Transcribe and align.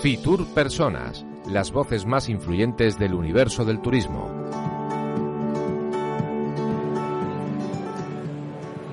Fitur 0.00 0.46
Personas, 0.54 1.26
las 1.48 1.72
voces 1.72 2.06
más 2.06 2.28
influyentes 2.28 2.96
del 2.96 3.12
universo 3.12 3.64
del 3.64 3.80
turismo. 3.80 4.47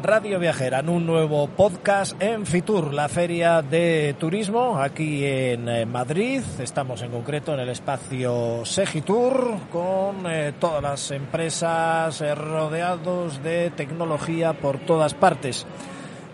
Radio 0.06 0.38
Viajera 0.38 0.82
en 0.82 0.90
un 0.90 1.08
nuevo 1.08 1.48
podcast 1.48 2.22
en 2.22 2.46
Fitur, 2.46 2.94
la 2.94 3.10
feria 3.10 3.64
de 3.64 4.16
turismo 4.20 4.80
aquí 4.80 5.26
en 5.26 5.68
eh, 5.68 5.86
Madrid. 5.88 6.44
Estamos 6.60 7.02
en 7.02 7.10
concreto 7.10 7.56
en 7.56 7.62
el 7.62 7.70
espacio 7.70 8.64
Segitur 8.66 9.58
con 9.72 10.28
eh, 10.28 10.54
todas 10.60 10.84
las 10.84 11.10
empresas 11.10 12.22
eh, 12.22 12.36
rodeados 12.36 13.42
de 13.42 13.72
tecnología 13.72 14.54
por 14.54 14.78
todas 14.78 15.16
partes 15.16 15.66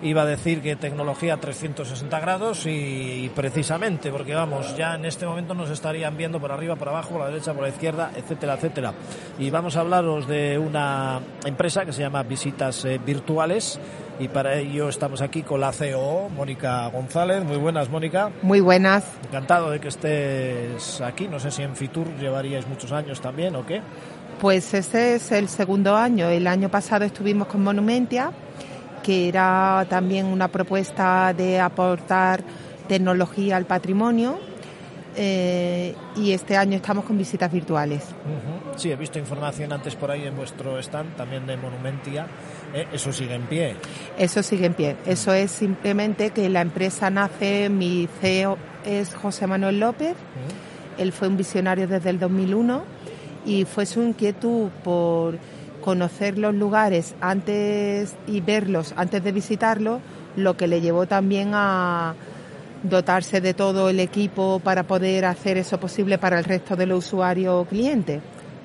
iba 0.02 0.24
a 0.24 0.26
decir 0.26 0.62
que 0.62 0.76
tecnología 0.76 1.38
360 1.38 2.20
grados 2.20 2.66
y, 2.66 3.32
precisamente 3.36 4.12
porque 4.12 4.34
vamos, 4.34 4.76
ya 4.76 4.96
en 4.96 5.06
este 5.06 5.26
momento 5.26 5.54
nos 5.54 5.70
estarían 5.70 6.18
viendo 6.18 6.40
por 6.40 6.52
arriba, 6.52 6.76
por 6.76 6.90
abajo, 6.90 7.12
por 7.12 7.22
la 7.22 7.28
derecha, 7.28 7.54
por 7.54 7.64
la 7.64 7.70
izquierda, 7.70 8.12
etcétera, 8.16 8.56
etcétera. 8.56 8.94
Y 9.38 9.50
vamos 9.50 9.76
a 9.76 9.82
hablaros 9.82 10.28
de 10.28 10.58
una 10.58 11.20
empresa 11.46 11.86
que 11.86 11.94
se 11.94 12.02
llama 12.02 12.24
Visitas 12.24 12.86
eh, 12.86 13.00
Virtuales 13.04 13.80
y 14.20 14.28
para 14.28 14.58
ello 14.58 14.90
estamos 14.90 15.22
aquí 15.22 15.42
con 15.42 15.60
la 15.62 15.72
CEO, 15.72 16.30
Mónica 16.30 16.88
González. 16.88 17.44
Muy 17.44 17.58
buenas, 17.58 17.90
Mónica. 17.90 18.32
Muy 18.42 18.60
buenas. 18.60 19.04
Encantado 19.28 19.72
de 19.72 19.80
que 19.80 19.88
estés 19.88 21.02
aquí. 21.02 21.28
No 21.28 21.40
sé 21.40 21.50
si 21.50 21.64
en 21.64 21.76
Fitur 21.76 22.08
llevaríais 22.20 22.68
muchos 22.68 22.92
años 22.92 23.20
también 23.20 23.56
o 23.56 23.66
qué. 23.66 23.82
Pues 24.40 24.74
este 24.74 25.16
es 25.16 25.32
el 25.32 25.48
segundo 25.50 25.96
año. 25.96 26.30
El 26.30 26.48
año 26.48 26.70
pasado 26.70 27.06
estuvimos 27.06 27.48
con 27.48 27.64
Monumentia 27.64 28.32
que 29.04 29.28
era 29.28 29.86
también 29.90 30.26
una 30.26 30.48
propuesta 30.48 31.34
de 31.34 31.60
aportar 31.60 32.44
tecnología 32.88 33.58
al 33.58 33.66
patrimonio. 33.66 34.40
Eh, 35.18 35.94
y 36.16 36.32
este 36.32 36.56
año 36.56 36.78
estamos 36.78 37.04
con 37.04 37.18
visitas 37.18 37.52
virtuales. 37.52 38.06
Sí, 38.78 38.92
he 38.92 38.96
visto 38.96 39.20
información 39.20 39.74
antes 39.74 39.96
por 39.96 40.10
ahí 40.10 40.26
en 40.26 40.38
vuestro 40.38 40.80
stand, 40.80 41.18
también 41.18 41.46
de 41.46 41.58
Monumentia. 41.58 42.28
Eh, 42.74 42.88
¿Eso 42.94 43.12
sigue 43.12 43.36
en 43.36 43.44
pie? 43.44 43.76
Eso 44.18 44.42
sigue 44.42 44.68
en 44.68 44.74
pie. 44.74 44.96
Eso 45.06 45.34
es 45.34 45.52
simplemente 45.52 46.30
que 46.30 46.48
la 46.48 46.62
empresa 46.62 47.10
nace, 47.10 47.68
mi 47.68 48.08
CEO 48.22 48.58
es 48.86 49.14
José 49.14 49.48
Manuel 49.48 49.82
López, 49.82 50.16
él 50.98 51.12
fue 51.12 51.28
un 51.28 51.38
visionario 51.38 51.88
desde 51.88 52.10
el 52.10 52.20
2001 52.20 52.84
y 53.46 53.66
fue 53.66 53.86
su 53.86 54.02
inquietud 54.02 54.70
por 54.84 55.38
conocer 55.82 56.38
los 56.38 56.56
lugares 56.56 57.16
antes 57.20 58.16
y 58.28 58.42
verlos 58.42 58.94
antes 58.96 59.24
de 59.24 59.32
visitarlos, 59.32 60.02
lo 60.36 60.56
que 60.56 60.68
le 60.68 60.82
llevó 60.82 61.08
también 61.08 61.52
a 61.54 62.16
dotarse 62.84 63.42
de 63.42 63.54
todo 63.54 63.90
el 63.90 64.00
equipo 64.00 64.60
para 64.64 64.84
poder 64.84 65.26
hacer 65.26 65.58
eso 65.58 65.80
posible 65.80 66.18
para 66.18 66.40
el 66.40 66.46
resto 66.46 66.76
de 66.76 66.86
los 66.86 67.06
usuarios 67.06 67.54
o 67.54 67.66
clientes. 67.66 68.22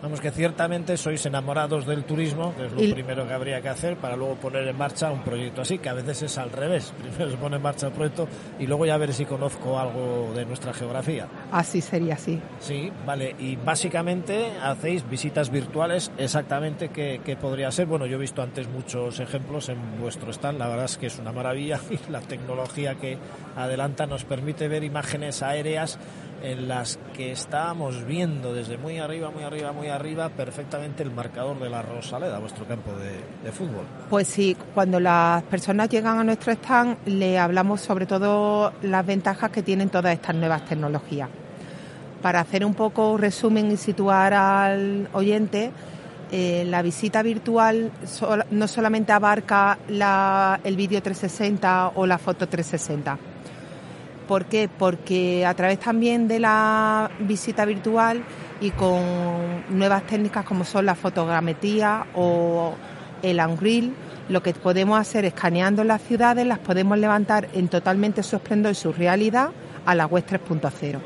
Vamos 0.06 0.20
que 0.20 0.30
ciertamente 0.30 0.96
sois 0.96 1.26
enamorados 1.26 1.84
del 1.84 2.04
turismo, 2.04 2.54
que 2.54 2.66
es 2.66 2.72
lo 2.72 2.94
primero 2.94 3.26
que 3.26 3.34
habría 3.34 3.60
que 3.60 3.68
hacer 3.68 3.96
para 3.96 4.14
luego 4.14 4.36
poner 4.36 4.62
en 4.68 4.78
marcha 4.78 5.10
un 5.10 5.24
proyecto 5.24 5.62
así, 5.62 5.78
que 5.78 5.88
a 5.88 5.94
veces 5.94 6.22
es 6.22 6.38
al 6.38 6.52
revés. 6.52 6.94
Primero 7.02 7.28
se 7.28 7.36
pone 7.36 7.56
en 7.56 7.62
marcha 7.62 7.88
el 7.88 7.92
proyecto 7.92 8.28
y 8.60 8.68
luego 8.68 8.86
ya 8.86 8.96
ver 8.98 9.12
si 9.12 9.24
conozco 9.24 9.80
algo 9.80 10.32
de 10.32 10.46
nuestra 10.46 10.72
geografía. 10.72 11.26
Así 11.50 11.80
sería, 11.80 12.14
así. 12.14 12.40
Sí, 12.60 12.88
vale. 13.04 13.34
Y 13.40 13.56
básicamente 13.56 14.52
hacéis 14.62 15.02
visitas 15.10 15.50
virtuales, 15.50 16.12
exactamente 16.18 16.90
qué 16.90 17.38
podría 17.40 17.72
ser. 17.72 17.86
Bueno, 17.86 18.06
yo 18.06 18.16
he 18.16 18.20
visto 18.20 18.42
antes 18.42 18.68
muchos 18.68 19.18
ejemplos 19.18 19.68
en 19.70 19.98
vuestro 20.00 20.30
stand, 20.30 20.60
la 20.60 20.68
verdad 20.68 20.84
es 20.84 20.98
que 20.98 21.08
es 21.08 21.18
una 21.18 21.32
maravilla 21.32 21.80
y 21.90 22.12
la 22.12 22.20
tecnología 22.20 22.94
que 22.94 23.18
adelanta 23.56 24.06
nos 24.06 24.24
permite 24.24 24.68
ver 24.68 24.84
imágenes 24.84 25.42
aéreas 25.42 25.98
en 26.42 26.68
las 26.68 26.98
que 27.14 27.32
estábamos 27.32 28.04
viendo 28.04 28.52
desde 28.52 28.76
muy 28.76 28.98
arriba, 28.98 29.30
muy 29.30 29.44
arriba, 29.44 29.72
muy 29.72 29.88
arriba 29.88 30.28
perfectamente 30.28 31.02
el 31.02 31.10
marcador 31.10 31.58
de 31.58 31.70
la 31.70 31.82
Rosaleda, 31.82 32.38
vuestro 32.38 32.66
campo 32.66 32.92
de, 32.92 33.52
fútbol. 33.52 33.84
Pues 34.10 34.28
sí, 34.28 34.56
cuando 34.74 35.00
las 35.00 35.42
personas 35.44 35.88
llegan 35.88 36.18
a 36.18 36.24
nuestro 36.24 36.52
stand 36.52 36.96
le 37.06 37.38
hablamos 37.38 37.80
sobre 37.80 38.06
todo 38.06 38.72
las 38.82 39.06
ventajas 39.06 39.50
que 39.50 39.62
tienen 39.62 39.88
todas 39.88 40.12
estas 40.12 40.34
nuevas 40.34 40.64
tecnologías. 40.64 41.28
Para 42.22 42.40
hacer 42.40 42.64
un 42.64 42.74
poco 42.74 43.16
resumen 43.16 43.70
y 43.70 43.76
situar 43.76 44.34
al 44.34 45.08
oyente, 45.12 45.70
eh, 46.32 46.64
la 46.66 46.82
visita 46.82 47.22
virtual 47.22 47.92
no 48.50 48.68
solamente 48.68 49.12
abarca 49.12 49.78
el 50.64 50.76
vídeo 50.76 51.00
360 51.00 51.92
o 51.94 52.06
la 52.06 52.18
foto 52.18 52.48
360 52.48 53.35
¿Por 54.26 54.46
qué? 54.46 54.68
Porque 54.68 55.46
a 55.46 55.54
través 55.54 55.78
también 55.78 56.26
de 56.26 56.40
la 56.40 57.10
visita 57.20 57.64
virtual 57.64 58.24
y 58.60 58.70
con 58.70 59.00
nuevas 59.70 60.04
técnicas 60.04 60.44
como 60.44 60.64
son 60.64 60.86
la 60.86 60.94
fotogrametría 60.94 62.06
o 62.14 62.74
el 63.22 63.40
Unreal, 63.40 63.92
lo 64.28 64.42
que 64.42 64.52
podemos 64.52 64.98
hacer 64.98 65.24
escaneando 65.24 65.84
las 65.84 66.02
ciudades, 66.02 66.46
las 66.46 66.58
podemos 66.58 66.98
levantar 66.98 67.48
en 67.52 67.68
totalmente 67.68 68.22
su 68.22 68.36
esplendor 68.36 68.72
y 68.72 68.74
su 68.74 68.92
realidad 68.92 69.50
a 69.84 69.94
la 69.94 70.06
web 70.06 70.24
3.0. 70.26 70.98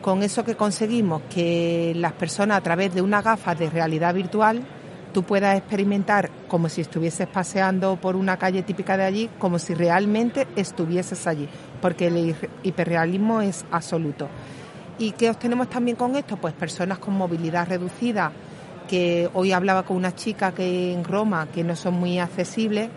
Con 0.00 0.22
eso 0.22 0.44
que 0.44 0.56
conseguimos 0.56 1.22
que 1.32 1.92
las 1.96 2.12
personas 2.12 2.58
a 2.58 2.60
través 2.62 2.94
de 2.94 3.02
una 3.02 3.22
gafa 3.22 3.54
de 3.54 3.68
realidad 3.68 4.14
virtual 4.14 4.62
tú 5.12 5.22
puedas 5.22 5.56
experimentar 5.56 6.30
como 6.48 6.68
si 6.68 6.80
estuvieses 6.80 7.26
paseando 7.28 7.96
por 7.96 8.16
una 8.16 8.36
calle 8.36 8.62
típica 8.62 8.96
de 8.96 9.04
allí, 9.04 9.30
como 9.38 9.58
si 9.58 9.74
realmente 9.74 10.46
estuvieses 10.56 11.26
allí, 11.26 11.48
porque 11.80 12.08
el 12.08 12.34
hiperrealismo 12.62 13.40
es 13.40 13.64
absoluto. 13.70 14.28
¿Y 14.98 15.12
qué 15.12 15.30
obtenemos 15.30 15.68
también 15.68 15.96
con 15.96 16.16
esto? 16.16 16.36
Pues 16.36 16.54
personas 16.54 16.98
con 16.98 17.14
movilidad 17.14 17.68
reducida, 17.68 18.32
que 18.88 19.30
hoy 19.34 19.52
hablaba 19.52 19.84
con 19.84 19.96
una 19.96 20.14
chica 20.14 20.52
que 20.52 20.92
en 20.92 21.04
Roma, 21.04 21.48
que 21.52 21.64
no 21.64 21.76
son 21.76 21.94
muy 21.94 22.18
accesibles, 22.18 22.88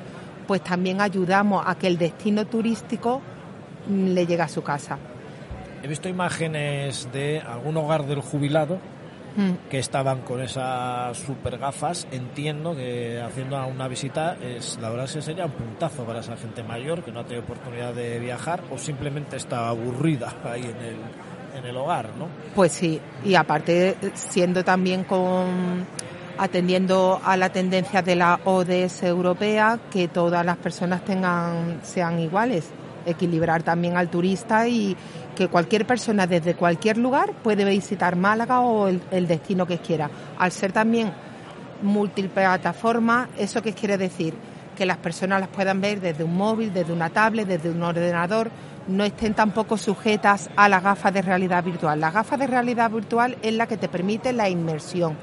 pues 0.47 0.61
también 0.61 1.01
ayudamos 1.01 1.63
a 1.65 1.75
que 1.75 1.87
el 1.87 1.97
destino 1.97 2.45
turístico 2.45 3.21
mm, 3.87 4.07
le 4.07 4.25
llegue 4.25 4.41
a 4.41 4.47
su 4.47 4.61
casa. 4.61 4.97
He 5.83 5.87
visto 5.87 6.09
imágenes 6.09 7.07
de 7.13 7.41
algún 7.41 7.77
hogar 7.77 8.05
del 8.05 8.21
jubilado 8.21 8.79
Mm. 9.35 9.69
que 9.69 9.79
estaban 9.79 10.22
con 10.22 10.41
esas 10.41 11.18
super 11.18 11.57
gafas. 11.57 12.07
Entiendo 12.12 12.75
que 12.75 13.22
haciendo 13.22 13.66
una 13.68 13.88
visita, 13.88 14.38
es 14.41 14.78
la 14.81 14.90
verdad 14.90 15.06
es 15.06 15.13
que 15.13 15.22
sería 15.22 15.46
un 15.46 15.51
puntazo 15.51 16.03
para 16.03 16.19
esa 16.19 16.38
gente 16.38 16.63
mayor 16.63 17.03
que 17.03 17.12
no 17.12 17.19
ha 17.19 17.23
tenido 17.23 17.44
oportunidad 17.44 17.94
de 17.94 18.19
viajar 18.19 18.62
o 18.72 18.78
simplemente 18.78 19.35
está 19.38 19.68
aburrida 19.69 20.34
ahí 20.44 20.62
en 20.62 20.78
el, 20.78 20.97
en 21.57 21.66
el 21.66 21.78
hogar, 21.78 22.09
¿no? 22.18 22.28
Pues 22.56 22.72
sí, 22.72 23.00
y 23.25 23.35
aparte 23.35 23.97
siendo 24.13 24.63
también 24.63 25.03
con 25.03 25.85
atendiendo 26.38 27.22
a 27.23 27.38
la 27.38 27.50
tendencia 27.50 28.02
de 28.02 28.16
la 28.16 28.40
ODS 28.44 29.03
europea 29.03 29.79
que 29.90 30.07
todas 30.09 30.46
las 30.46 30.57
personas 30.57 31.03
tengan 31.06 31.79
sean 31.81 32.19
iguales 32.19 32.72
equilibrar 33.05 33.63
también 33.63 33.97
al 33.97 34.09
turista 34.09 34.67
y 34.67 34.95
que 35.35 35.47
cualquier 35.47 35.85
persona 35.85 36.27
desde 36.27 36.55
cualquier 36.55 36.97
lugar 36.97 37.33
puede 37.43 37.66
visitar 37.66 38.16
Málaga 38.16 38.61
o 38.61 38.88
el, 38.88 39.27
destino 39.27 39.66
que 39.66 39.79
quiera. 39.79 40.09
Al 40.38 40.51
ser 40.51 40.71
también 40.71 41.11
multiplataforma, 41.81 43.29
¿eso 43.38 43.61
qué 43.61 43.73
quiere 43.73 43.97
decir? 43.97 44.33
Que 44.75 44.85
las 44.85 44.97
personas 44.97 45.39
las 45.39 45.49
puedan 45.49 45.81
ver 45.81 45.99
desde 45.99 46.23
un 46.23 46.35
móvil, 46.35 46.73
desde 46.73 46.93
una 46.93 47.09
tablet, 47.09 47.47
desde 47.47 47.69
un 47.69 47.83
ordenador, 47.83 48.49
no 48.88 49.03
estén 49.03 49.33
tampoco 49.33 49.77
sujetas 49.77 50.49
a 50.55 50.69
la 50.69 50.79
gafa 50.79 51.11
de 51.11 51.22
realidad 51.22 51.63
virtual. 51.63 51.99
La 51.99 52.11
gafa 52.11 52.37
de 52.37 52.47
realidad 52.47 52.91
virtual 52.91 53.37
es 53.41 53.53
la 53.53 53.67
que 53.67 53.77
te 53.77 53.89
permite 53.89 54.31
la 54.31 54.49
inmersión, 54.49 55.17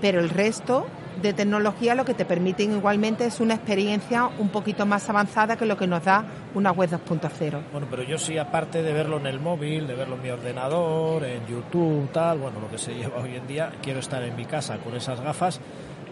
pero 0.00 0.20
el 0.20 0.30
resto 0.30 0.86
de 1.20 1.32
tecnología 1.32 1.94
lo 1.94 2.04
que 2.04 2.14
te 2.14 2.24
permiten 2.24 2.72
igualmente 2.72 3.26
es 3.26 3.40
una 3.40 3.54
experiencia 3.54 4.30
un 4.38 4.48
poquito 4.48 4.86
más 4.86 5.08
avanzada 5.08 5.56
que 5.56 5.66
lo 5.66 5.76
que 5.76 5.86
nos 5.86 6.04
da 6.04 6.24
una 6.54 6.72
web 6.72 6.90
2.0. 6.90 7.60
Bueno, 7.72 7.86
pero 7.90 8.02
yo 8.02 8.18
sí, 8.18 8.38
aparte 8.38 8.82
de 8.82 8.92
verlo 8.92 9.18
en 9.18 9.26
el 9.26 9.40
móvil, 9.40 9.86
de 9.86 9.94
verlo 9.94 10.16
en 10.16 10.22
mi 10.22 10.30
ordenador, 10.30 11.24
en 11.24 11.46
YouTube, 11.46 12.10
tal, 12.12 12.38
bueno, 12.38 12.60
lo 12.60 12.70
que 12.70 12.78
se 12.78 12.94
lleva 12.94 13.20
hoy 13.20 13.36
en 13.36 13.46
día, 13.46 13.72
quiero 13.82 14.00
estar 14.00 14.22
en 14.22 14.36
mi 14.36 14.44
casa 14.44 14.78
con 14.78 14.94
esas 14.94 15.20
gafas. 15.20 15.60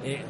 Eh, 0.04 0.22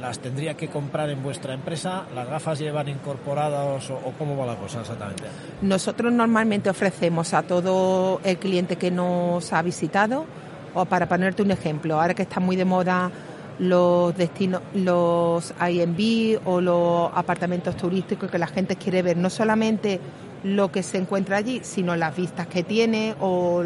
¿Las 0.00 0.18
tendría 0.18 0.54
que 0.54 0.68
comprar 0.68 1.08
en 1.08 1.22
vuestra 1.22 1.54
empresa? 1.54 2.04
¿Las 2.14 2.28
gafas 2.28 2.58
llevan 2.58 2.88
incorporadas 2.88 3.88
o, 3.90 3.94
o, 3.94 4.12
cómo 4.18 4.36
va 4.36 4.44
la 4.44 4.56
cosa 4.56 4.80
exactamente? 4.80 5.22
Nosotros 5.62 6.12
normalmente 6.12 6.68
ofrecemos 6.68 7.32
a 7.32 7.42
todo 7.42 8.20
el 8.24 8.36
cliente 8.36 8.76
que 8.76 8.90
nos 8.90 9.52
ha 9.52 9.62
visitado, 9.62 10.26
o 10.74 10.84
para 10.84 11.08
ponerte 11.08 11.42
un 11.42 11.52
ejemplo, 11.52 12.00
ahora 12.00 12.12
que 12.12 12.22
está 12.22 12.40
muy 12.40 12.56
de 12.56 12.64
moda 12.64 13.10
los 13.58 14.16
destinos, 14.16 14.62
los 14.74 15.54
INB 15.60 16.40
o 16.44 16.60
los 16.60 17.10
apartamentos 17.14 17.76
turísticos 17.76 18.30
que 18.30 18.38
la 18.38 18.46
gente 18.46 18.76
quiere 18.76 19.02
ver, 19.02 19.16
no 19.16 19.30
solamente 19.30 20.00
lo 20.42 20.70
que 20.70 20.82
se 20.82 20.98
encuentra 20.98 21.36
allí, 21.38 21.60
sino 21.62 21.96
las 21.96 22.14
vistas 22.16 22.46
que 22.46 22.62
tiene 22.62 23.14
o, 23.20 23.64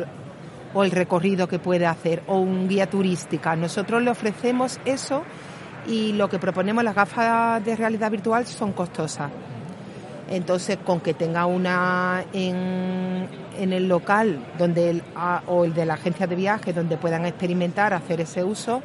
o 0.74 0.84
el 0.84 0.90
recorrido 0.90 1.48
que 1.48 1.58
puede 1.58 1.86
hacer 1.86 2.22
o 2.26 2.38
un 2.38 2.68
guía 2.68 2.88
turística. 2.88 3.56
Nosotros 3.56 4.02
le 4.02 4.10
ofrecemos 4.10 4.78
eso 4.84 5.22
y 5.86 6.12
lo 6.12 6.28
que 6.28 6.38
proponemos 6.38 6.84
las 6.84 6.94
gafas 6.94 7.64
de 7.64 7.74
realidad 7.74 8.10
virtual 8.10 8.46
son 8.46 8.72
costosas. 8.72 9.30
Entonces, 10.30 10.76
con 10.84 11.00
que 11.00 11.14
tenga 11.14 11.46
una 11.46 12.22
en, 12.34 13.26
en 13.58 13.72
el 13.72 13.88
local 13.88 14.38
donde 14.58 14.90
el, 14.90 15.02
o 15.46 15.64
el 15.64 15.72
de 15.72 15.86
la 15.86 15.94
agencia 15.94 16.26
de 16.26 16.36
viaje 16.36 16.74
donde 16.74 16.98
puedan 16.98 17.24
experimentar 17.24 17.94
hacer 17.94 18.20
ese 18.20 18.44
uso, 18.44 18.82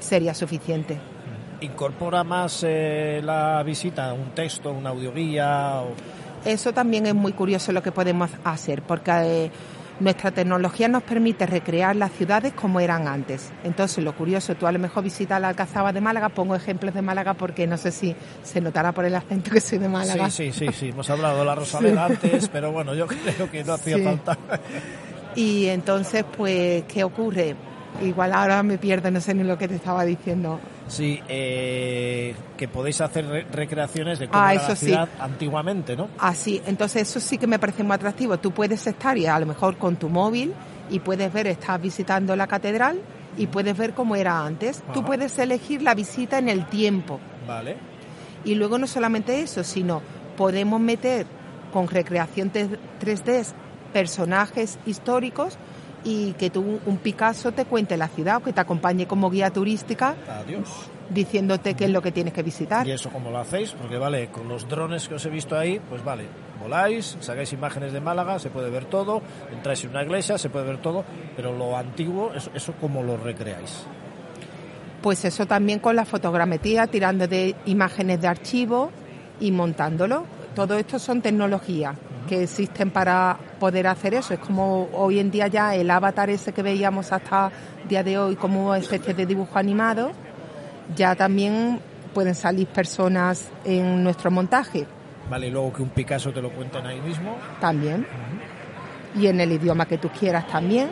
sería 0.00 0.34
suficiente. 0.34 0.98
¿Incorpora 1.60 2.24
más 2.24 2.64
eh, 2.66 3.20
la 3.22 3.62
visita 3.62 4.12
un 4.12 4.30
texto, 4.34 4.72
una 4.72 4.90
audioguía? 4.90 5.82
O... 5.82 5.92
Eso 6.44 6.72
también 6.72 7.06
es 7.06 7.14
muy 7.14 7.32
curioso 7.32 7.70
lo 7.72 7.82
que 7.82 7.92
podemos 7.92 8.30
hacer, 8.44 8.82
porque 8.82 9.10
eh, 9.10 9.50
nuestra 10.00 10.30
tecnología 10.30 10.88
nos 10.88 11.02
permite 11.02 11.46
recrear 11.46 11.94
las 11.94 12.12
ciudades 12.12 12.54
como 12.54 12.80
eran 12.80 13.06
antes. 13.06 13.52
Entonces, 13.62 14.02
lo 14.02 14.14
curioso, 14.14 14.54
tú 14.54 14.66
a 14.66 14.72
lo 14.72 14.78
mejor 14.78 15.04
visitas 15.04 15.38
la 15.38 15.48
Alcazaba 15.48 15.92
de 15.92 16.00
Málaga, 16.00 16.30
pongo 16.30 16.54
ejemplos 16.54 16.94
de 16.94 17.02
Málaga 17.02 17.34
porque 17.34 17.66
no 17.66 17.76
sé 17.76 17.92
si 17.92 18.16
se 18.42 18.62
notará 18.62 18.92
por 18.92 19.04
el 19.04 19.14
acento 19.14 19.50
que 19.50 19.60
soy 19.60 19.78
de 19.78 19.88
Málaga. 19.88 20.30
Sí, 20.30 20.52
sí, 20.52 20.66
sí, 20.66 20.72
sí. 20.72 20.88
hemos 20.94 21.10
hablado 21.10 21.40
de 21.40 21.44
la 21.44 21.54
Rosaleda 21.54 22.06
antes, 22.06 22.48
pero 22.48 22.72
bueno, 22.72 22.94
yo 22.94 23.06
creo 23.06 23.50
que 23.50 23.62
no 23.62 23.74
hacía 23.74 23.98
falta. 24.02 24.38
Y 25.34 25.66
entonces, 25.66 26.24
pues, 26.36 26.84
¿qué 26.84 27.04
ocurre? 27.04 27.54
Igual 28.02 28.32
ahora 28.32 28.62
me 28.62 28.78
pierdo, 28.78 29.10
no 29.10 29.20
sé 29.20 29.34
ni 29.34 29.44
lo 29.44 29.58
que 29.58 29.68
te 29.68 29.76
estaba 29.76 30.04
diciendo. 30.04 30.58
Sí, 30.88 31.20
eh, 31.28 32.34
que 32.56 32.68
podéis 32.68 33.00
hacer 33.00 33.46
recreaciones 33.52 34.18
de 34.18 34.28
cómo 34.28 34.42
ah, 34.42 34.54
era 34.54 34.68
la 34.68 34.76
ciudad 34.76 35.08
antiguamente, 35.18 35.96
¿no? 35.96 36.08
Así, 36.18 36.60
entonces 36.66 37.02
eso 37.08 37.20
sí 37.20 37.38
que 37.38 37.46
me 37.46 37.58
parece 37.58 37.82
muy 37.82 37.94
atractivo. 37.94 38.38
Tú 38.38 38.52
puedes 38.52 38.86
estar 38.86 39.16
y 39.18 39.26
a 39.26 39.38
lo 39.38 39.46
mejor 39.46 39.76
con 39.76 39.96
tu 39.96 40.08
móvil 40.08 40.52
y 40.90 40.98
puedes 41.00 41.32
ver, 41.32 41.46
estás 41.46 41.80
visitando 41.80 42.34
la 42.34 42.46
catedral 42.46 43.00
y 43.36 43.46
puedes 43.46 43.76
ver 43.76 43.94
cómo 43.94 44.16
era 44.16 44.44
antes. 44.44 44.82
Tú 44.92 45.04
puedes 45.04 45.38
elegir 45.38 45.82
la 45.82 45.94
visita 45.94 46.38
en 46.38 46.48
el 46.48 46.66
tiempo. 46.66 47.20
Vale. 47.46 47.76
Y 48.44 48.54
luego 48.54 48.78
no 48.78 48.86
solamente 48.86 49.40
eso, 49.40 49.62
sino 49.62 50.02
podemos 50.36 50.80
meter 50.80 51.26
con 51.72 51.86
recreación 51.86 52.50
3D 52.52 53.46
personajes 53.92 54.78
históricos 54.86 55.58
y 56.04 56.32
que 56.32 56.50
tú, 56.50 56.80
un 56.86 56.96
Picasso 56.98 57.52
te 57.52 57.64
cuente 57.64 57.96
la 57.96 58.08
ciudad 58.08 58.36
o 58.36 58.40
que 58.40 58.52
te 58.52 58.60
acompañe 58.60 59.06
como 59.06 59.30
guía 59.30 59.50
turística. 59.50 60.14
Adiós. 60.28 60.68
Diciéndote 61.10 61.74
qué 61.74 61.86
es 61.86 61.90
lo 61.90 62.00
que 62.02 62.12
tienes 62.12 62.32
que 62.32 62.42
visitar. 62.42 62.86
¿Y 62.86 62.92
eso 62.92 63.10
cómo 63.10 63.30
lo 63.30 63.38
hacéis? 63.38 63.72
Porque 63.72 63.98
vale, 63.98 64.28
con 64.28 64.48
los 64.48 64.68
drones 64.68 65.08
que 65.08 65.14
os 65.14 65.26
he 65.26 65.30
visto 65.30 65.58
ahí, 65.58 65.80
pues 65.88 66.04
vale, 66.04 66.26
voláis, 66.60 67.16
sacáis 67.20 67.52
imágenes 67.52 67.92
de 67.92 68.00
Málaga, 68.00 68.38
se 68.38 68.50
puede 68.50 68.70
ver 68.70 68.84
todo, 68.84 69.20
entráis 69.52 69.82
en 69.84 69.90
una 69.90 70.04
iglesia, 70.04 70.38
se 70.38 70.50
puede 70.50 70.66
ver 70.66 70.78
todo, 70.78 71.04
pero 71.34 71.52
lo 71.52 71.76
antiguo, 71.76 72.32
¿eso, 72.32 72.50
eso 72.54 72.74
cómo 72.80 73.02
lo 73.02 73.16
recreáis? 73.16 73.84
Pues 75.02 75.24
eso 75.24 75.46
también 75.46 75.80
con 75.80 75.96
la 75.96 76.04
fotogrametría, 76.04 76.86
tirando 76.86 77.26
de 77.26 77.56
imágenes 77.66 78.20
de 78.20 78.28
archivo 78.28 78.92
y 79.40 79.50
montándolo. 79.50 80.24
Todo 80.54 80.76
esto 80.78 80.98
son 80.98 81.22
tecnologías 81.22 81.96
que 82.30 82.44
existen 82.44 82.92
para 82.92 83.36
poder 83.58 83.88
hacer 83.88 84.14
eso. 84.14 84.34
Es 84.34 84.38
como 84.38 84.88
hoy 84.92 85.18
en 85.18 85.32
día 85.32 85.48
ya 85.48 85.74
el 85.74 85.90
avatar 85.90 86.30
ese 86.30 86.52
que 86.52 86.62
veíamos 86.62 87.10
hasta 87.10 87.50
el 87.82 87.88
día 87.88 88.04
de 88.04 88.18
hoy 88.18 88.36
como 88.36 88.72
especie 88.72 89.14
de 89.14 89.26
dibujo 89.26 89.58
animado, 89.58 90.12
ya 90.94 91.16
también 91.16 91.80
pueden 92.14 92.36
salir 92.36 92.68
personas 92.68 93.50
en 93.64 94.04
nuestro 94.04 94.30
montaje. 94.30 94.86
Vale, 95.28 95.48
y 95.48 95.50
luego 95.50 95.72
que 95.72 95.82
un 95.82 95.88
Picasso 95.88 96.32
te 96.32 96.40
lo 96.40 96.50
cuenten 96.52 96.86
ahí 96.86 97.00
mismo. 97.00 97.36
También. 97.60 98.06
Y 99.16 99.26
en 99.26 99.40
el 99.40 99.50
idioma 99.50 99.86
que 99.86 99.98
tú 99.98 100.08
quieras 100.08 100.46
también. 100.46 100.88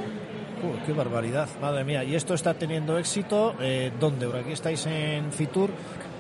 qué 0.86 0.92
barbaridad, 0.92 1.48
madre 1.62 1.84
mía. 1.84 2.02
Y 2.02 2.16
esto 2.16 2.34
está 2.34 2.54
teniendo 2.54 2.98
éxito. 2.98 3.54
Eh, 3.60 3.92
¿Dónde? 4.00 4.26
Por 4.26 4.40
aquí 4.40 4.50
estáis 4.50 4.84
en 4.86 5.30
Fitur 5.30 5.70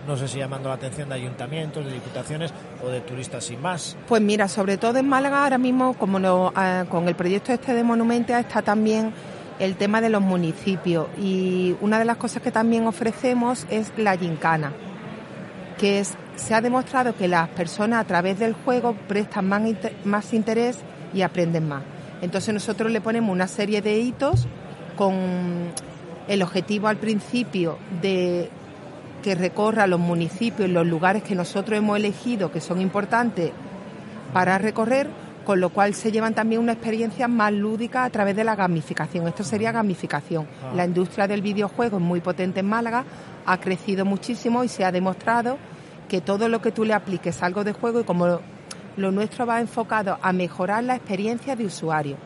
no 0.08 0.16
sé 0.16 0.26
si 0.26 0.38
llamando 0.38 0.70
la 0.70 0.76
atención 0.76 1.10
de 1.10 1.16
ayuntamientos, 1.16 1.84
de 1.84 1.92
diputaciones 1.92 2.50
o 2.82 2.88
de 2.88 3.02
turistas 3.02 3.44
sin 3.44 3.60
más. 3.60 3.94
Pues 4.08 4.22
mira, 4.22 4.48
sobre 4.48 4.78
todo 4.78 4.98
en 4.98 5.06
Málaga 5.06 5.44
ahora 5.44 5.58
mismo, 5.58 5.92
como 5.92 6.18
ah, 6.56 6.86
con 6.88 7.06
el 7.08 7.14
proyecto 7.14 7.52
este 7.52 7.74
de 7.74 7.84
Monumentos 7.84 8.34
está 8.34 8.62
también 8.62 9.12
el 9.58 9.76
tema 9.76 10.00
de 10.00 10.08
los 10.08 10.22
municipios 10.22 11.08
y 11.18 11.76
una 11.82 11.98
de 11.98 12.06
las 12.06 12.16
cosas 12.16 12.42
que 12.42 12.50
también 12.50 12.86
ofrecemos 12.86 13.66
es 13.68 13.92
la 13.98 14.16
gincana, 14.16 14.72
que 15.76 16.00
es, 16.00 16.14
se 16.36 16.54
ha 16.54 16.62
demostrado 16.62 17.14
que 17.14 17.28
las 17.28 17.48
personas 17.50 18.00
a 18.00 18.04
través 18.04 18.38
del 18.38 18.54
juego 18.54 18.96
prestan 19.06 19.46
más 20.04 20.32
interés 20.32 20.78
y 21.12 21.20
aprenden 21.20 21.68
más. 21.68 21.82
Entonces 22.22 22.54
nosotros 22.54 22.90
le 22.90 23.02
ponemos 23.02 23.30
una 23.30 23.46
serie 23.46 23.82
de 23.82 23.98
hitos 23.98 24.46
con 24.96 25.14
el 26.28 26.42
objetivo 26.42 26.88
al 26.88 26.96
principio 26.96 27.78
de 28.00 28.50
que 29.22 29.34
recorra 29.34 29.86
los 29.86 30.00
municipios, 30.00 30.68
los 30.68 30.86
lugares 30.86 31.22
que 31.22 31.34
nosotros 31.34 31.78
hemos 31.78 31.96
elegido, 31.96 32.50
que 32.50 32.60
son 32.60 32.80
importantes 32.80 33.52
para 34.32 34.58
recorrer, 34.58 35.08
con 35.44 35.60
lo 35.60 35.70
cual 35.70 35.94
se 35.94 36.12
llevan 36.12 36.34
también 36.34 36.60
una 36.60 36.72
experiencia 36.72 37.26
más 37.26 37.52
lúdica 37.52 38.04
a 38.04 38.10
través 38.10 38.36
de 38.36 38.44
la 38.44 38.54
gamificación. 38.54 39.26
Esto 39.26 39.44
sería 39.44 39.72
gamificación. 39.72 40.46
Ah. 40.62 40.72
La 40.74 40.84
industria 40.84 41.26
del 41.26 41.40
videojuego 41.40 41.96
es 41.96 42.02
muy 42.02 42.20
potente 42.20 42.60
en 42.60 42.66
Málaga, 42.66 43.04
ha 43.46 43.58
crecido 43.58 44.04
muchísimo 44.04 44.62
y 44.62 44.68
se 44.68 44.84
ha 44.84 44.92
demostrado 44.92 45.56
que 46.08 46.20
todo 46.20 46.48
lo 46.48 46.60
que 46.60 46.72
tú 46.72 46.84
le 46.84 46.94
apliques 46.94 47.42
algo 47.42 47.64
de 47.64 47.72
juego 47.72 48.00
y 48.00 48.04
como 48.04 48.40
lo 48.96 49.12
nuestro 49.12 49.46
va 49.46 49.60
enfocado 49.60 50.18
a 50.20 50.32
mejorar 50.32 50.84
la 50.84 50.96
experiencia 50.96 51.56
de 51.56 51.64
usuario. 51.64 52.16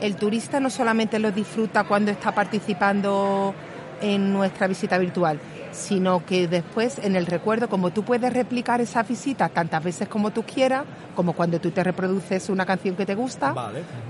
El 0.00 0.16
turista 0.16 0.58
no 0.58 0.70
solamente 0.70 1.18
lo 1.18 1.30
disfruta 1.30 1.84
cuando 1.84 2.10
está 2.10 2.32
participando 2.32 3.54
en 4.00 4.32
nuestra 4.32 4.66
visita 4.66 4.98
virtual, 4.98 5.38
sino 5.72 6.24
que 6.24 6.46
después 6.46 6.98
en 6.98 7.16
el 7.16 7.26
recuerdo, 7.26 7.68
como 7.68 7.90
tú 7.90 8.04
puedes 8.04 8.32
replicar 8.32 8.80
esa 8.80 9.02
visita 9.02 9.48
tantas 9.48 9.82
veces 9.82 10.08
como 10.08 10.30
tú 10.30 10.42
quieras, 10.44 10.84
como 11.16 11.32
cuando 11.32 11.60
tú 11.60 11.70
te 11.70 11.82
reproduces 11.82 12.48
una 12.48 12.64
canción 12.64 12.94
que 12.94 13.06
te 13.06 13.14
gusta, 13.14 13.54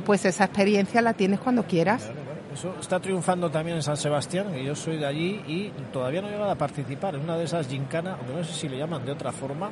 pues 0.04 0.24
esa 0.24 0.44
experiencia 0.44 1.00
la 1.00 1.14
tienes 1.14 1.40
cuando 1.40 1.64
quieras. 1.64 2.10
Eso 2.52 2.74
está 2.78 3.00
triunfando 3.00 3.50
también 3.50 3.78
en 3.78 3.82
San 3.82 3.96
Sebastián, 3.96 4.52
que 4.52 4.62
yo 4.62 4.74
soy 4.74 4.98
de 4.98 5.06
allí 5.06 5.40
y 5.46 5.72
todavía 5.90 6.20
no 6.20 6.28
he 6.28 6.32
llegado 6.32 6.50
a 6.50 6.54
participar 6.54 7.14
en 7.14 7.22
una 7.22 7.38
de 7.38 7.44
esas 7.44 7.66
gincanas, 7.66 8.18
no 8.30 8.44
sé 8.44 8.52
si 8.52 8.68
le 8.68 8.76
llaman 8.76 9.06
de 9.06 9.12
otra 9.12 9.32
forma, 9.32 9.70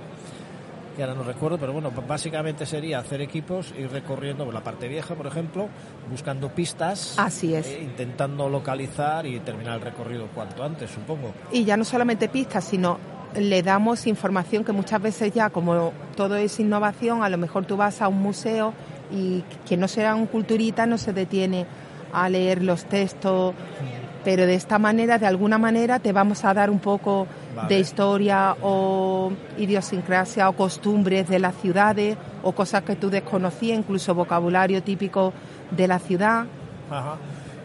que 1.01 1.05
ahora 1.05 1.19
no 1.19 1.25
recuerdo, 1.25 1.57
pero 1.57 1.73
bueno, 1.73 1.91
básicamente 2.07 2.67
sería 2.67 2.99
hacer 2.99 3.23
equipos, 3.23 3.73
ir 3.79 3.91
recorriendo 3.91 4.53
la 4.53 4.61
parte 4.61 4.87
vieja, 4.87 5.15
por 5.15 5.27
ejemplo, 5.27 5.67
buscando 6.11 6.51
pistas. 6.51 7.15
Así 7.17 7.55
es. 7.55 7.69
Eh, 7.69 7.81
intentando 7.83 8.51
localizar 8.51 9.25
y 9.25 9.41
terminar 9.41 9.77
el 9.77 9.81
recorrido 9.81 10.27
cuanto 10.35 10.63
antes, 10.63 10.91
supongo. 10.91 11.33
Y 11.53 11.65
ya 11.65 11.79
no 11.79 11.87
solamente 11.87 12.29
pistas, 12.29 12.65
sino 12.65 12.99
le 13.35 13.63
damos 13.63 14.07
información 14.07 14.63
que 14.63 14.73
muchas 14.73 15.01
veces 15.01 15.33
ya, 15.33 15.49
como 15.49 15.95
todo 16.17 16.37
es 16.37 16.61
innovación, 16.61 17.23
a 17.23 17.31
lo 17.31 17.39
mejor 17.39 17.65
tú 17.65 17.79
vas 17.79 18.03
a 18.03 18.09
un 18.09 18.21
museo 18.21 18.75
y 19.11 19.43
que 19.67 19.79
no 19.79 19.89
sea 19.89 20.15
un 20.15 20.27
culturita 20.27 20.85
no 20.85 20.99
se 20.99 21.15
detiene 21.15 21.65
a 22.13 22.29
leer 22.29 22.63
los 22.63 22.85
textos, 22.85 23.55
pero 24.23 24.45
de 24.45 24.55
esta 24.55 24.79
manera, 24.79 25.17
de 25.17 25.27
alguna 25.27 25.57
manera, 25.57 25.99
te 25.99 26.13
vamos 26.13 26.45
a 26.45 26.53
dar 26.53 26.69
un 26.69 26.79
poco 26.79 27.27
de 27.69 27.79
historia 27.79 28.57
o 28.63 29.33
idiosincrasia 29.59 30.49
o 30.49 30.53
costumbres 30.53 31.29
de 31.29 31.39
las 31.39 31.55
ciudades 31.57 32.17
o 32.43 32.53
cosas 32.53 32.83
que 32.83 32.97
tú 32.97 33.11
desconocías, 33.11 33.79
incluso 33.79 34.15
vocabulario 34.15 34.83
típico 34.83 35.33
de 35.71 35.89
la 35.89 35.99
ciudad. 35.99 36.47
Ajá. 36.91 37.17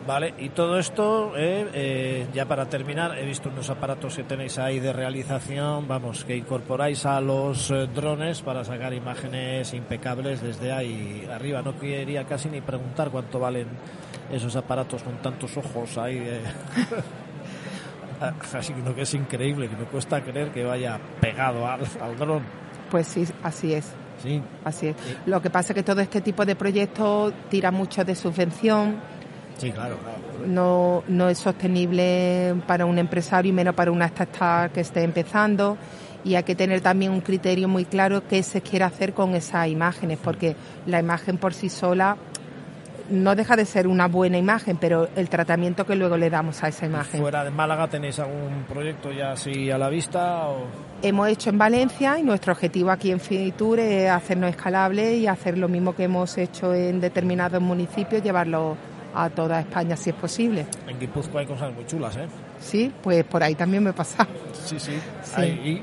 Vale, 0.07 0.35
y 0.37 0.49
todo 0.49 0.77
esto, 0.77 1.33
eh, 1.35 1.67
eh, 1.73 2.27
ya 2.31 2.45
para 2.45 2.67
terminar, 2.67 3.17
he 3.17 3.25
visto 3.25 3.49
unos 3.49 3.71
aparatos 3.71 4.15
que 4.15 4.23
tenéis 4.23 4.59
ahí 4.59 4.79
de 4.79 4.93
realización, 4.93 5.87
vamos, 5.87 6.23
que 6.23 6.37
incorporáis 6.37 7.07
a 7.07 7.19
los 7.19 7.71
eh, 7.71 7.87
drones 7.87 8.43
para 8.43 8.63
sacar 8.63 8.93
imágenes 8.93 9.73
impecables 9.73 10.43
desde 10.43 10.71
ahí 10.71 11.27
arriba. 11.33 11.63
No 11.63 11.79
quería 11.79 12.23
casi 12.25 12.49
ni 12.49 12.61
preguntar 12.61 13.09
cuánto 13.09 13.39
valen 13.39 13.65
esos 14.31 14.55
aparatos 14.55 15.01
con 15.01 15.15
tantos 15.23 15.57
ojos 15.57 15.97
ahí. 15.97 16.21
Así 18.53 18.73
que 18.73 19.01
es 19.01 19.13
increíble, 19.13 19.69
que 19.69 19.75
me 19.75 19.85
cuesta 19.85 20.21
creer 20.21 20.51
que 20.51 20.63
vaya 20.63 20.99
pegado 21.19 21.67
al, 21.67 21.81
al 22.01 22.17
dron. 22.17 22.43
Pues 22.89 23.07
sí, 23.07 23.25
así 23.43 23.73
es. 23.73 23.91
Sí. 24.21 24.41
Así 24.63 24.87
es. 24.87 24.95
Lo 25.25 25.41
que 25.41 25.49
pasa 25.49 25.73
es 25.73 25.75
que 25.75 25.83
todo 25.83 26.01
este 26.01 26.21
tipo 26.21 26.45
de 26.45 26.55
proyectos 26.55 27.33
tira 27.49 27.71
mucho 27.71 28.03
de 28.05 28.15
subvención. 28.15 28.95
Sí, 29.57 29.71
claro, 29.71 29.97
No, 30.45 31.03
no 31.07 31.29
es 31.29 31.37
sostenible 31.37 32.55
para 32.67 32.85
un 32.85 32.97
empresario 32.97 33.49
y 33.49 33.53
menos 33.53 33.73
para 33.73 33.91
una 33.91 34.05
startup 34.05 34.71
que 34.73 34.81
esté 34.81 35.03
empezando. 35.03 35.77
Y 36.23 36.35
hay 36.35 36.43
que 36.43 36.55
tener 36.55 36.81
también 36.81 37.11
un 37.11 37.21
criterio 37.21 37.67
muy 37.67 37.85
claro 37.85 38.27
qué 38.27 38.41
se 38.43 38.61
quiere 38.61 38.83
hacer 38.85 39.13
con 39.13 39.35
esas 39.35 39.67
imágenes, 39.67 40.17
porque 40.21 40.55
la 40.87 40.99
imagen 40.99 41.37
por 41.37 41.53
sí 41.53 41.69
sola 41.69 42.17
no 43.09 43.35
deja 43.35 43.55
de 43.55 43.65
ser 43.65 43.87
una 43.87 44.07
buena 44.07 44.37
imagen, 44.37 44.77
pero 44.77 45.09
el 45.15 45.29
tratamiento 45.29 45.85
que 45.85 45.95
luego 45.95 46.17
le 46.17 46.29
damos 46.29 46.63
a 46.63 46.67
esa 46.67 46.85
imagen. 46.85 47.21
¿Fuera 47.21 47.43
de 47.43 47.51
Málaga 47.51 47.87
tenéis 47.87 48.19
algún 48.19 48.65
proyecto 48.67 49.11
ya 49.11 49.31
así 49.31 49.69
a 49.71 49.77
la 49.77 49.89
vista? 49.89 50.47
Hemos 51.01 51.29
hecho 51.29 51.49
en 51.49 51.57
Valencia 51.57 52.17
y 52.19 52.23
nuestro 52.23 52.53
objetivo 52.53 52.91
aquí 52.91 53.11
en 53.11 53.19
Finitur 53.19 53.79
es 53.79 54.09
hacernos 54.09 54.49
escalable 54.49 55.15
y 55.15 55.27
hacer 55.27 55.57
lo 55.57 55.67
mismo 55.67 55.95
que 55.95 56.03
hemos 56.03 56.37
hecho 56.37 56.73
en 56.73 56.99
determinados 56.99 57.61
municipios, 57.61 58.23
llevarlo 58.23 58.77
a 59.13 59.29
toda 59.29 59.61
España 59.61 59.95
si 59.95 60.09
es 60.09 60.15
posible. 60.15 60.65
En 60.87 60.99
Guipúzcoa 60.99 61.41
hay 61.41 61.47
cosas 61.47 61.73
muy 61.73 61.85
chulas, 61.85 62.15
¿eh? 62.17 62.27
Sí, 62.59 62.91
pues 63.01 63.23
por 63.23 63.43
ahí 63.43 63.55
también 63.55 63.83
me 63.83 63.93
pasa. 63.93 64.27
Sí, 64.65 64.79
sí. 64.79 64.93
Ahí, 65.35 65.81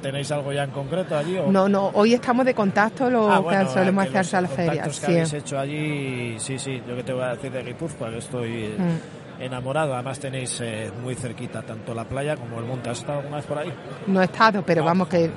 ¿Tenéis 0.00 0.30
algo 0.32 0.52
ya 0.52 0.64
en 0.64 0.70
concreto 0.70 1.16
allí? 1.16 1.36
O? 1.38 1.50
No, 1.50 1.68
no, 1.68 1.90
hoy 1.94 2.14
estamos 2.14 2.44
de 2.44 2.54
contacto, 2.54 3.10
lo 3.10 3.30
ah, 3.30 3.42
que 3.48 3.66
solemos 3.70 4.06
hacer 4.06 4.36
a 4.36 4.40
la 4.42 4.48
feria. 4.48 4.82
que 4.82 5.06
habéis 5.06 5.32
hecho 5.32 5.58
allí, 5.58 6.36
sí, 6.38 6.58
sí, 6.58 6.82
yo 6.86 6.96
que 6.96 7.02
te 7.02 7.12
voy 7.12 7.24
a 7.24 7.34
decir 7.34 7.50
de 7.52 7.62
Guipúzcoa, 7.62 8.10
que 8.10 8.18
estoy 8.18 8.74
mm. 8.78 9.42
enamorado. 9.42 9.94
Además 9.94 10.18
tenéis 10.18 10.60
eh, 10.60 10.90
muy 11.02 11.14
cerquita 11.14 11.62
tanto 11.62 11.94
la 11.94 12.04
playa 12.04 12.36
como 12.36 12.58
el 12.58 12.66
monte. 12.66 12.90
¿Has 12.90 12.98
estado 12.98 13.18
alguna 13.18 13.36
vez 13.36 13.46
por 13.46 13.58
ahí? 13.58 13.72
No 14.06 14.20
he 14.20 14.24
estado, 14.24 14.62
pero 14.64 14.84
vamos 14.84 15.08
que, 15.08 15.30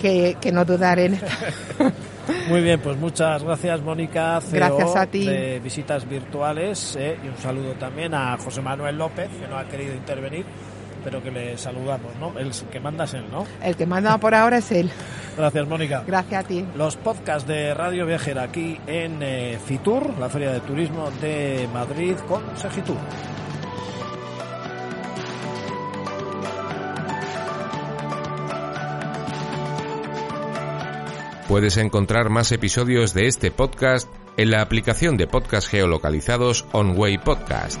que, 0.00 0.36
que 0.40 0.52
no 0.52 0.64
dudaré 0.64 1.06
en 1.06 1.20
Muy 2.48 2.60
bien, 2.60 2.80
pues 2.80 2.96
muchas 2.98 3.42
gracias 3.42 3.80
Mónica 3.80 4.40
CEO 4.40 4.58
gracias 4.58 4.96
a 4.96 5.06
ti. 5.06 5.24
de 5.24 5.60
Visitas 5.60 6.06
Virtuales 6.06 6.96
eh, 6.98 7.18
y 7.24 7.28
un 7.28 7.36
saludo 7.38 7.72
también 7.72 8.12
a 8.12 8.36
José 8.36 8.60
Manuel 8.60 8.98
López 8.98 9.28
que 9.40 9.48
no 9.48 9.56
ha 9.56 9.64
querido 9.64 9.94
intervenir 9.94 10.44
pero 11.08 11.22
que 11.22 11.30
le 11.30 11.56
saludamos, 11.56 12.14
¿no? 12.20 12.38
El 12.38 12.52
que 12.70 12.80
manda 12.80 13.04
es 13.04 13.14
él, 13.14 13.24
¿no? 13.32 13.46
El 13.62 13.76
que 13.76 13.86
manda 13.86 14.18
por 14.18 14.34
ahora 14.34 14.58
es 14.58 14.70
él. 14.72 14.90
Gracias, 15.38 15.66
Mónica. 15.66 16.04
Gracias 16.06 16.44
a 16.44 16.46
ti. 16.46 16.66
Los 16.76 16.96
podcasts 16.96 17.48
de 17.48 17.72
Radio 17.72 18.04
Viajera 18.04 18.42
aquí 18.42 18.78
en 18.86 19.22
eh, 19.22 19.58
Fitur, 19.64 20.18
la 20.18 20.28
Feria 20.28 20.52
de 20.52 20.60
Turismo 20.60 21.10
de 21.22 21.66
Madrid 21.72 22.14
con 22.28 22.42
Segitur. 22.58 22.98
Puedes 31.48 31.78
encontrar 31.78 32.28
más 32.28 32.52
episodios 32.52 33.14
de 33.14 33.28
este 33.28 33.50
podcast 33.50 34.12
en 34.36 34.50
la 34.50 34.60
aplicación 34.60 35.16
de 35.16 35.26
podcast 35.26 35.68
geolocalizados 35.68 36.66
OnWay 36.72 37.16
Podcast. 37.16 37.80